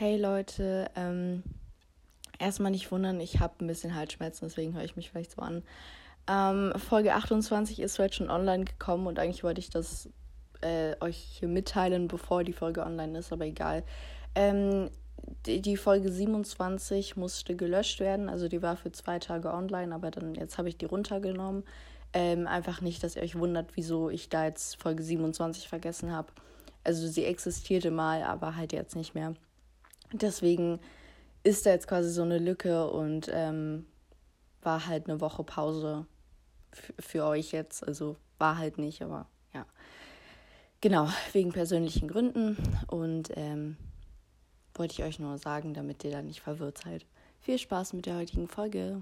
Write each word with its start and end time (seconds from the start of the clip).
Hey 0.00 0.16
Leute, 0.16 0.90
ähm, 0.96 1.42
erstmal 2.38 2.70
nicht 2.70 2.90
wundern, 2.90 3.20
ich 3.20 3.38
habe 3.38 3.62
ein 3.62 3.66
bisschen 3.66 3.94
Halsschmerzen, 3.94 4.48
deswegen 4.48 4.72
höre 4.72 4.84
ich 4.84 4.96
mich 4.96 5.10
vielleicht 5.10 5.32
so 5.32 5.42
an. 5.42 5.62
Ähm, 6.26 6.72
Folge 6.78 7.12
28 7.12 7.80
ist 7.80 7.98
heute 7.98 8.14
schon 8.14 8.30
online 8.30 8.64
gekommen 8.64 9.06
und 9.06 9.18
eigentlich 9.18 9.44
wollte 9.44 9.60
ich 9.60 9.68
das 9.68 10.08
äh, 10.62 10.96
euch 11.00 11.18
hier 11.18 11.48
mitteilen, 11.48 12.08
bevor 12.08 12.44
die 12.44 12.54
Folge 12.54 12.80
online 12.80 13.18
ist, 13.18 13.30
aber 13.30 13.44
egal. 13.44 13.84
Ähm, 14.34 14.88
die, 15.44 15.60
die, 15.60 15.76
Folge 15.76 16.10
27 16.10 17.18
musste 17.18 17.54
gelöscht 17.54 18.00
werden, 18.00 18.30
also 18.30 18.48
die 18.48 18.62
war 18.62 18.78
für 18.78 18.92
zwei 18.92 19.18
Tage 19.18 19.52
online, 19.52 19.94
aber 19.94 20.10
dann 20.10 20.34
jetzt 20.34 20.56
habe 20.56 20.70
ich 20.70 20.78
die 20.78 20.86
runtergenommen. 20.86 21.62
Ähm, 22.14 22.46
einfach 22.46 22.80
nicht, 22.80 23.04
dass 23.04 23.16
ihr 23.16 23.22
euch 23.22 23.38
wundert, 23.38 23.76
wieso 23.76 24.08
ich 24.08 24.30
da 24.30 24.46
jetzt 24.46 24.80
Folge 24.80 25.02
27 25.02 25.68
vergessen 25.68 26.10
habe. 26.10 26.32
Also 26.84 27.06
sie 27.06 27.26
existierte 27.26 27.90
mal, 27.90 28.22
aber 28.22 28.56
halt 28.56 28.72
jetzt 28.72 28.96
nicht 28.96 29.14
mehr. 29.14 29.34
Deswegen 30.12 30.80
ist 31.42 31.66
da 31.66 31.70
jetzt 31.70 31.88
quasi 31.88 32.10
so 32.10 32.22
eine 32.22 32.38
Lücke 32.38 32.90
und 32.90 33.30
ähm, 33.32 33.86
war 34.62 34.86
halt 34.86 35.08
eine 35.08 35.20
Woche 35.20 35.44
Pause 35.44 36.06
für 36.98 37.24
euch 37.24 37.52
jetzt. 37.52 37.86
Also 37.86 38.16
war 38.38 38.58
halt 38.58 38.78
nicht, 38.78 39.02
aber 39.02 39.26
ja. 39.54 39.66
Genau, 40.80 41.08
wegen 41.32 41.52
persönlichen 41.52 42.08
Gründen. 42.08 42.56
Und 42.86 43.30
ähm, 43.36 43.76
wollte 44.74 44.94
ich 44.94 45.02
euch 45.02 45.18
nur 45.18 45.38
sagen, 45.38 45.74
damit 45.74 46.04
ihr 46.04 46.10
da 46.10 46.22
nicht 46.22 46.40
verwirrt 46.40 46.78
seid. 46.78 47.06
Viel 47.40 47.58
Spaß 47.58 47.92
mit 47.92 48.06
der 48.06 48.16
heutigen 48.16 48.48
Folge. 48.48 49.00